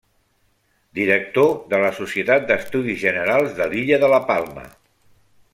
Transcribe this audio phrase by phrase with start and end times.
[0.99, 4.69] Director de la Societat d'Estudis Generals de l'illa de la Palma.